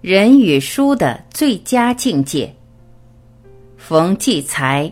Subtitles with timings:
[0.00, 2.52] 人与书的最佳境界。
[3.76, 4.90] 冯骥才。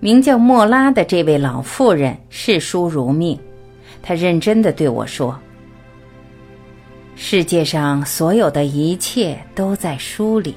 [0.00, 3.38] 名叫莫拉的这位老妇人视书如命，
[4.02, 5.40] 她认真的对我说
[7.26, 10.54] ：“世界上所有的一切都在书里，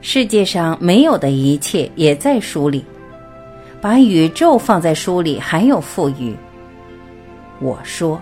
[0.00, 2.82] 世界上没有的一切也在书里。
[3.82, 6.34] 把宇宙放在书里还有富余。”
[7.60, 8.18] 我说。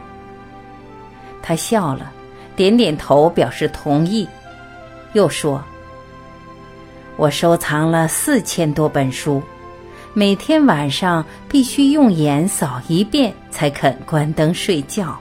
[1.41, 2.13] 他笑了，
[2.57, 4.27] 点点头表示同意，
[5.13, 5.63] 又说。
[7.17, 9.41] 我收藏了四千多本书，
[10.15, 15.17] 每天晚上必须用眼扫一遍才肯关灯睡觉。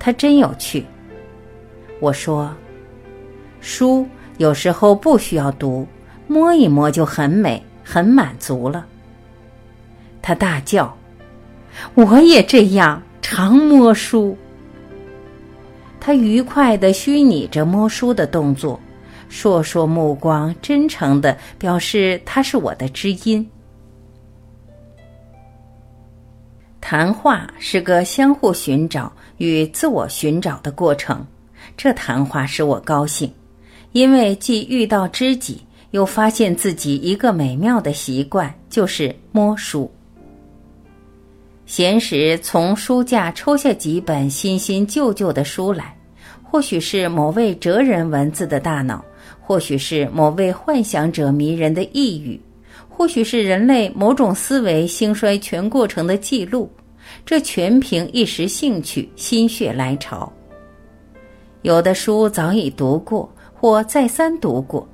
[0.00, 0.84] 他真有趣。
[2.00, 2.52] 我说，
[3.60, 4.04] 书
[4.38, 5.86] 有时候不需要读，
[6.26, 8.86] 摸一摸就很美，很满足了。
[10.22, 10.96] 他大叫
[11.94, 14.36] ：“我也这样，常摸书。”
[16.00, 18.80] 他愉快的虚拟着摸书的动作。
[19.30, 23.48] 烁烁目光，真诚的表示他是我的知音。
[26.80, 31.24] 谈话是个相互寻找与自我寻找的过程，
[31.76, 33.32] 这谈话使我高兴，
[33.92, 39.90] 因为既遇到知己，又发现自己一个美妙的习惯，就是摸书。
[41.66, 45.96] 闲时从书架抽下几本新新旧旧的书来，
[46.42, 49.04] 或许是某位哲人文字的大脑。
[49.42, 52.40] 或许是某位幻想者迷人的呓语，
[53.00, 56.70] 或许是人类某种思维兴衰全过程的记录，
[57.24, 60.30] 这全凭一时兴趣、心血来潮。
[61.62, 64.86] 有的书早已读过或再三读过，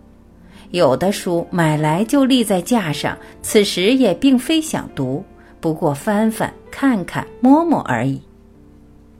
[0.70, 5.24] 有的书买来就立在架上，此时也并非想读，
[5.58, 8.22] 不过翻翻、看看、摸摸而已。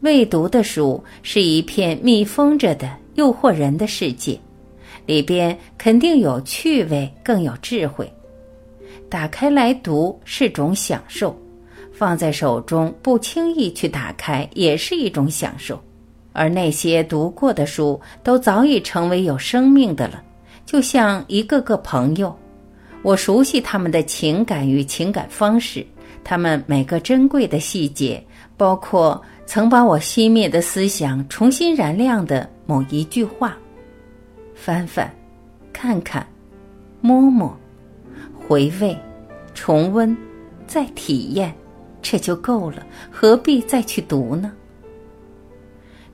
[0.03, 4.39] 未读的书是一片密封着的诱惑人的世界。
[5.07, 8.09] 里边肯定有趣味，更有智慧。
[9.09, 11.37] 打开来读是种享受，
[11.93, 15.81] 放在手中不轻易去打开也是一种享受。
[16.33, 20.23] 而那些读过的书都早已成为有生命的了，
[20.67, 22.37] 就像一个个朋友。
[23.03, 25.87] 我熟悉他们的情感与情感方式，
[26.25, 28.23] 他们每个珍贵的细节，
[28.57, 33.57] 包括曾把我熄灭的思想重新燃亮的某一句话。
[34.55, 35.09] 翻翻，
[35.73, 36.27] 看看，
[37.01, 37.57] 摸摸，
[38.47, 38.97] 回味，
[39.55, 40.17] 重温，
[40.67, 41.53] 再体验，
[42.01, 42.87] 这就够了。
[43.11, 44.53] 何必再去读呢？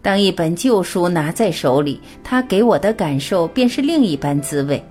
[0.00, 4.82] 当一本旧书拿在手里，它给我的感受便是另一般滋味。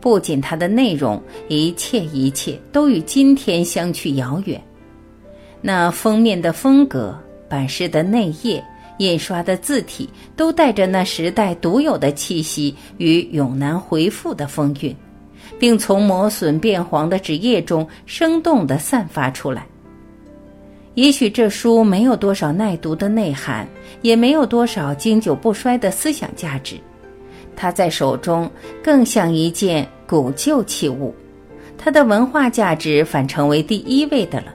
[0.00, 4.62] 不仅它的内容，一切一切都与今天相去遥远。
[5.60, 7.18] 那封面的风格，
[7.48, 8.64] 版式的内页。
[8.98, 14.92] 印刷的字体都带着那时代独有的气息与永难回复的风韵，
[15.58, 19.66] 并从磨损变黄的纸页中生动地散发出来。
[20.94, 23.68] 也许这书没有多少耐读的内涵，
[24.02, 26.76] 也没有多少经久不衰的思想价值，
[27.54, 28.50] 它在手中
[28.82, 31.14] 更像一件古旧器物，
[31.76, 34.46] 它的文化价值反成为第一位的了。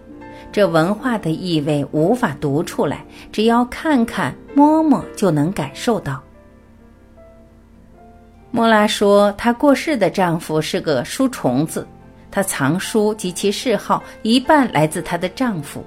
[0.51, 6.21] 这文化的意味无法读出来，只要看看、摸摸就能感受到。
[8.55, 11.87] 莫拉说，她过世的丈夫是个书虫子，
[12.29, 15.83] 她藏书及其嗜好一半来自她的丈夫。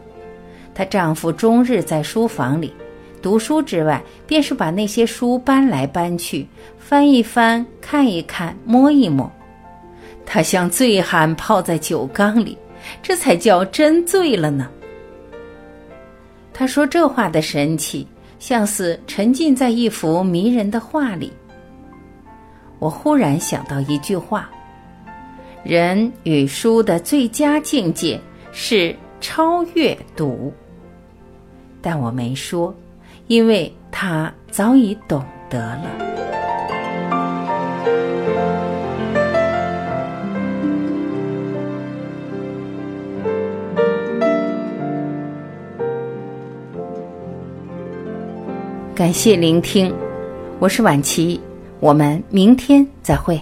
[0.74, 2.74] 她丈夫终日在书房里
[3.22, 6.44] 读书之外，便是把那些书搬来搬去，
[6.76, 9.30] 翻一翻，看一看，摸一摸。
[10.26, 12.58] 他像醉汉泡在酒缸里。
[13.00, 14.68] 这才叫真醉了呢。
[16.52, 18.06] 他说这话的神气，
[18.40, 21.32] 像似沉浸在一幅迷人的画里。
[22.78, 24.48] 我忽然想到一句话：
[25.64, 28.20] 人与书的最佳境界
[28.52, 30.52] 是超越读。
[31.80, 32.74] 但我没说，
[33.28, 35.84] 因为他早已懂得了。
[48.94, 49.94] 感谢聆听，
[50.58, 51.38] 我是晚琪，
[51.80, 53.40] 我们明天再会。